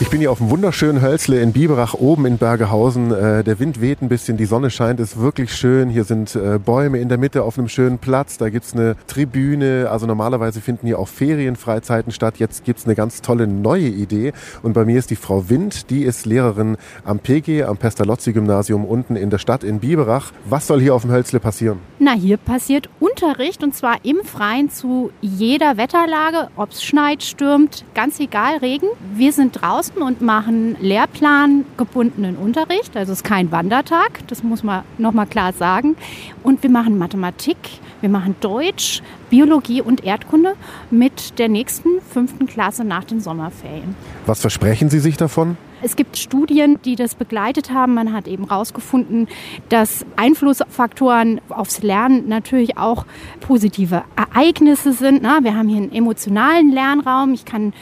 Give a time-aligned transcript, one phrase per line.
[0.00, 3.10] Ich bin hier auf dem wunderschönen Hölzle in Biberach oben in Bergehausen.
[3.10, 5.88] Äh, der Wind weht ein bisschen, die Sonne scheint, ist wirklich schön.
[5.88, 8.38] Hier sind äh, Bäume in der Mitte auf einem schönen Platz.
[8.38, 9.88] Da gibt's eine Tribüne.
[9.90, 12.38] Also normalerweise finden hier auch Ferienfreizeiten statt.
[12.38, 14.34] Jetzt gibt's eine ganz tolle neue Idee.
[14.62, 19.16] Und bei mir ist die Frau Wind, die ist Lehrerin am PG, am Pestalozzi-Gymnasium unten
[19.16, 20.30] in der Stadt in Biberach.
[20.44, 21.80] Was soll hier auf dem Hölzle passieren?
[21.98, 28.20] Na, hier passiert Unterricht und zwar im Freien zu jeder Wetterlage, ob's schneit, stürmt, ganz
[28.20, 28.86] egal, Regen.
[29.16, 32.96] Wir sind draußen draußen und machen lehrplangebundenen Unterricht.
[32.96, 35.96] Also es ist kein Wandertag, das muss man nochmal klar sagen.
[36.42, 37.56] Und wir machen Mathematik,
[38.00, 40.54] wir machen Deutsch, Biologie und Erdkunde
[40.90, 43.94] mit der nächsten fünften Klasse nach den Sommerferien.
[44.26, 45.56] Was versprechen Sie sich davon?
[45.80, 47.94] Es gibt Studien, die das begleitet haben.
[47.94, 49.28] Man hat eben herausgefunden,
[49.68, 53.06] dass Einflussfaktoren aufs Lernen natürlich auch
[53.38, 55.22] positive Ereignisse sind.
[55.22, 57.32] Wir haben hier einen emotionalen Lernraum.
[57.32, 57.74] Ich kann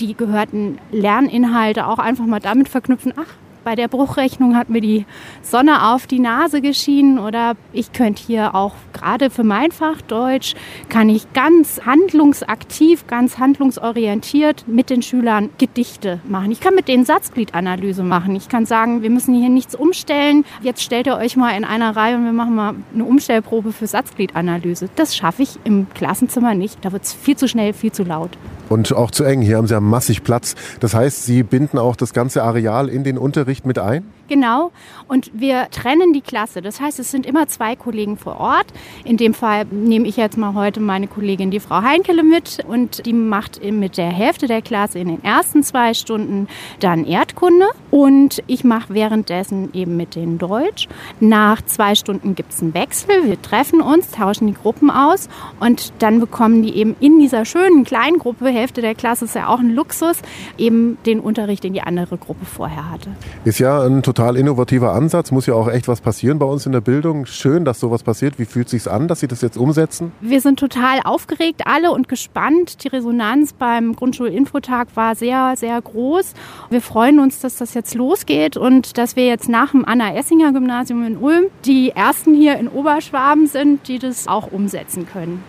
[0.00, 3.34] die gehörten Lerninhalte auch einfach mal damit verknüpfen, ach,
[3.64, 5.06] bei der Bruchrechnung hat mir die
[5.42, 10.54] Sonne auf die Nase geschienen oder ich könnte hier auch gerade für mein Fach Deutsch
[10.90, 16.52] kann ich ganz handlungsaktiv, ganz handlungsorientiert mit den Schülern Gedichte machen.
[16.52, 18.36] Ich kann mit denen Satzgliedanalyse machen.
[18.36, 20.44] Ich kann sagen, wir müssen hier nichts umstellen.
[20.60, 23.86] Jetzt stellt ihr euch mal in einer Reihe und wir machen mal eine Umstellprobe für
[23.86, 24.90] Satzgliedanalyse.
[24.94, 26.84] Das schaffe ich im Klassenzimmer nicht.
[26.84, 28.36] Da wird es viel zu schnell, viel zu laut.
[28.74, 29.40] Und auch zu eng.
[29.40, 30.56] Hier haben Sie ja massig Platz.
[30.80, 34.02] Das heißt, Sie binden auch das ganze Areal in den Unterricht mit ein?
[34.28, 34.72] Genau.
[35.08, 36.62] Und wir trennen die Klasse.
[36.62, 38.66] Das heißt, es sind immer zwei Kollegen vor Ort.
[39.04, 42.64] In dem Fall nehme ich jetzt mal heute meine Kollegin, die Frau Heinkele, mit.
[42.66, 46.48] Und die macht mit der Hälfte der Klasse in den ersten zwei Stunden
[46.80, 47.66] dann Erdkunde.
[47.90, 50.88] Und ich mache währenddessen eben mit denen Deutsch.
[51.20, 53.24] Nach zwei Stunden gibt es einen Wechsel.
[53.24, 55.28] Wir treffen uns, tauschen die Gruppen aus.
[55.60, 59.48] Und dann bekommen die eben in dieser schönen kleinen Gruppe, Hälfte der Klasse ist ja
[59.48, 60.18] auch ein Luxus,
[60.58, 63.10] eben den Unterricht, den die andere Gruppe vorher hatte.
[63.44, 65.32] Ist ja ein total innovativer Ansatz.
[65.32, 67.26] Muss ja auch echt was passieren bei uns in der Bildung.
[67.26, 68.38] Schön, dass sowas passiert.
[68.38, 70.12] Wie fühlt es sich an, dass Sie das jetzt umsetzen?
[70.20, 72.84] Wir sind total aufgeregt alle und gespannt.
[72.84, 76.34] Die Resonanz beim Grundschulinfotag war sehr, sehr groß.
[76.70, 81.16] Wir freuen uns, dass das jetzt losgeht und dass wir jetzt nach dem Anna-Essinger-Gymnasium in
[81.16, 85.42] Ulm die ersten hier in Oberschwaben sind, die das auch umsetzen können.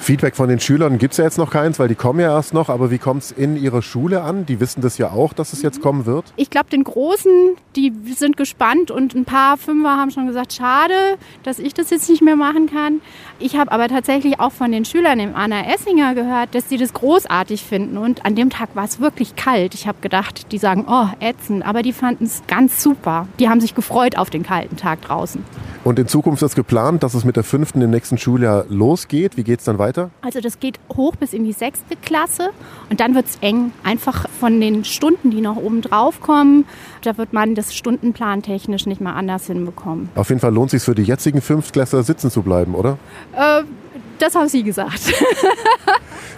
[0.00, 2.54] Feedback von den Schülern gibt es ja jetzt noch keins, weil die kommen ja erst
[2.54, 2.68] noch.
[2.68, 4.46] Aber wie kommt es in ihrer Schule an?
[4.46, 6.24] Die wissen das ja auch, dass es jetzt kommen wird.
[6.36, 10.94] Ich glaube, den Großen, die sind gespannt und ein paar Fünfer haben schon gesagt, schade,
[11.42, 13.00] dass ich das jetzt nicht mehr machen kann.
[13.38, 16.92] Ich habe aber tatsächlich auch von den Schülern im Anna Essinger gehört, dass sie das
[16.92, 17.98] großartig finden.
[17.98, 19.74] Und an dem Tag war es wirklich kalt.
[19.74, 21.66] Ich habe gedacht, die sagen, oh, ätzend.
[21.66, 23.28] Aber die fanden es ganz super.
[23.40, 25.44] Die haben sich gefreut auf den kalten Tag draußen.
[25.84, 29.36] Und in Zukunft ist geplant, dass es mit der fünften im nächsten Schuljahr losgeht.
[29.36, 29.87] Wie geht es dann weiter?
[30.22, 32.50] Also das geht hoch bis in die sechste Klasse
[32.90, 33.72] und dann wird es eng.
[33.84, 36.64] Einfach von den Stunden, die noch oben drauf kommen,
[37.02, 40.08] da wird man das Stundenplan technisch nicht mal anders hinbekommen.
[40.14, 42.98] Auf jeden Fall lohnt es sich für die jetzigen Fünftklässler sitzen zu bleiben, oder?
[43.34, 43.62] Äh,
[44.18, 45.00] das haben Sie gesagt.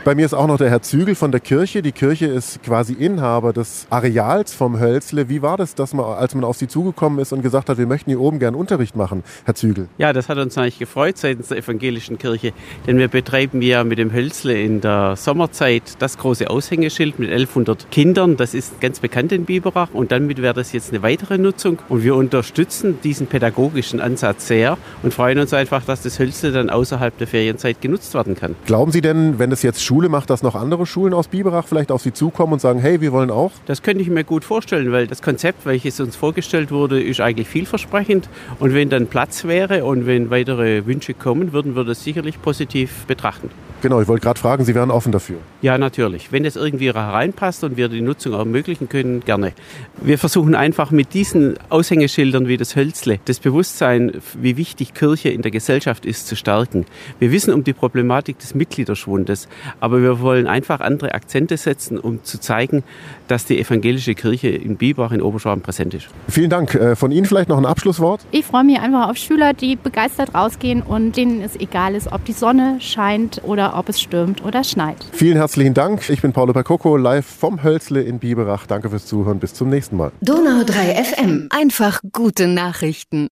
[0.03, 1.83] Bei mir ist auch noch der Herr Zügel von der Kirche.
[1.83, 5.28] Die Kirche ist quasi Inhaber des Areals vom Hölzle.
[5.28, 7.87] Wie war das, dass man, als man auf Sie zugekommen ist und gesagt hat, wir
[7.87, 9.89] möchten hier oben gern Unterricht machen, Herr Zügel?
[9.99, 12.55] Ja, das hat uns eigentlich gefreut seitens der evangelischen Kirche,
[12.87, 17.91] denn wir betreiben ja mit dem Hölzle in der Sommerzeit das große Aushängeschild mit 1100
[17.91, 18.39] Kindern.
[18.39, 22.05] Das ist ganz bekannt in Biberach und damit wäre das jetzt eine weitere Nutzung und
[22.05, 27.19] wir unterstützen diesen pädagogischen Ansatz sehr und freuen uns einfach, dass das Hölzle dann außerhalb
[27.19, 28.56] der Ferienzeit genutzt werden kann.
[28.65, 31.91] Glauben Sie denn, wenn es jetzt Schule macht, dass noch andere Schulen aus Biberach vielleicht
[31.91, 33.51] auf Sie zukommen und sagen, hey, wir wollen auch?
[33.67, 37.49] Das könnte ich mir gut vorstellen, weil das Konzept, welches uns vorgestellt wurde, ist eigentlich
[37.49, 38.28] vielversprechend.
[38.61, 43.05] Und wenn dann Platz wäre und wenn weitere Wünsche kommen, würden wir das sicherlich positiv
[43.06, 43.51] betrachten.
[43.83, 45.39] Genau, ich wollte gerade fragen, Sie wären offen dafür.
[45.63, 46.33] Ja, natürlich.
[46.33, 49.53] Wenn es irgendwie hereinpasst und wir die Nutzung ermöglichen können, gerne.
[50.01, 55.43] Wir versuchen einfach mit diesen Aushängeschildern wie das Hölzle das Bewusstsein, wie wichtig Kirche in
[55.43, 56.85] der Gesellschaft ist, zu stärken.
[57.19, 59.49] Wir wissen um die Problematik des Mitgliederschwundes,
[59.81, 62.83] aber wir wollen einfach andere Akzente setzen, um zu zeigen,
[63.29, 66.09] dass die evangelische Kirche in Biberach in Oberschwaben präsent ist.
[66.28, 66.75] Vielen Dank.
[66.75, 68.21] Äh, von Ihnen vielleicht noch ein Abschlusswort?
[68.31, 72.25] Ich freue mich einfach auf Schüler, die begeistert rausgehen und denen es egal ist, ob
[72.25, 75.05] die Sonne scheint oder ob es stürmt oder schneit.
[75.13, 76.09] Vielen herzlichen Dank.
[76.11, 78.67] Ich bin Paulo Percoco, live vom Hölzle in Biberach.
[78.67, 79.39] Danke fürs Zuhören.
[79.39, 80.13] Bis zum nächsten Mal.
[80.21, 81.49] Donau 3 FM.
[81.51, 83.28] Einfach gute Nachrichten.